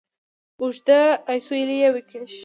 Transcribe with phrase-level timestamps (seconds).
[0.59, 0.87] اوږد
[1.33, 2.31] اسویلی یې وکېښ.